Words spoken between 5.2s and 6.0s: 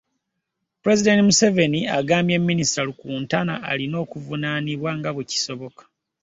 kisoboka